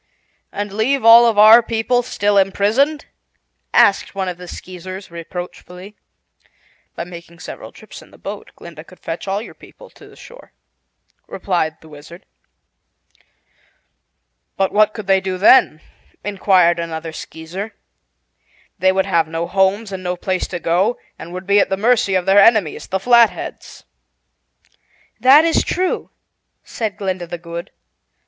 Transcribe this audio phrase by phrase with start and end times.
[0.51, 3.05] "And leave all of our people still imprisoned?"
[3.71, 5.95] asked one of the Skeezers reproachfully.
[6.95, 10.15] "By making several trips in the boat, Glinda could fetch all your people to the
[10.15, 10.53] shore,"
[11.27, 12.25] replied the Wizard.
[14.57, 15.81] "But what could they do then?"
[16.23, 17.75] inquired another Skeezer.
[18.79, 21.77] "They would have no homes and no place to go, and would be at the
[21.77, 23.83] mercy of their enemies, the Flatheads."
[25.19, 26.09] "That is true,"
[26.63, 27.69] said Glinda the Good.